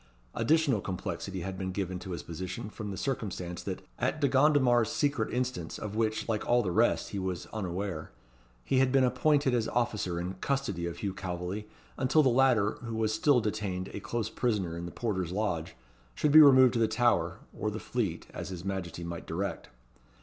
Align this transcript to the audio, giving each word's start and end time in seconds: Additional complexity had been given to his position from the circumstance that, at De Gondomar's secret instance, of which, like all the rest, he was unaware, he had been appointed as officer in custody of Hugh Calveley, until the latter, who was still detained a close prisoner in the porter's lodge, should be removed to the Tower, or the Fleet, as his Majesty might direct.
Additional 0.33 0.81
complexity 0.81 1.41
had 1.41 1.59
been 1.59 1.71
given 1.71 1.99
to 1.99 2.09
his 2.09 2.23
position 2.23 2.71
from 2.71 2.89
the 2.89 2.97
circumstance 2.97 3.61
that, 3.61 3.83
at 3.99 4.19
De 4.19 4.27
Gondomar's 4.27 4.91
secret 4.91 5.31
instance, 5.31 5.77
of 5.77 5.95
which, 5.95 6.27
like 6.27 6.43
all 6.47 6.63
the 6.63 6.71
rest, 6.71 7.11
he 7.11 7.19
was 7.19 7.45
unaware, 7.53 8.09
he 8.65 8.79
had 8.79 8.91
been 8.91 9.03
appointed 9.03 9.53
as 9.53 9.67
officer 9.67 10.19
in 10.19 10.33
custody 10.41 10.87
of 10.87 10.97
Hugh 10.97 11.13
Calveley, 11.13 11.67
until 11.99 12.23
the 12.23 12.29
latter, 12.29 12.79
who 12.83 12.95
was 12.95 13.13
still 13.13 13.41
detained 13.41 13.89
a 13.89 13.99
close 13.99 14.31
prisoner 14.31 14.75
in 14.75 14.87
the 14.87 14.91
porter's 14.91 15.31
lodge, 15.31 15.75
should 16.15 16.31
be 16.31 16.41
removed 16.41 16.73
to 16.73 16.79
the 16.79 16.87
Tower, 16.87 17.37
or 17.55 17.69
the 17.69 17.77
Fleet, 17.79 18.25
as 18.33 18.49
his 18.49 18.65
Majesty 18.65 19.03
might 19.03 19.27
direct. 19.27 19.69